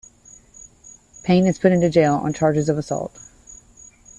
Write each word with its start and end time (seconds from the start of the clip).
Payne 1.23 1.45
is 1.45 1.59
put 1.59 1.71
into 1.71 1.87
jail 1.87 2.15
on 2.15 2.33
charges 2.33 2.69
of 2.69 2.77
assault. 2.79 3.19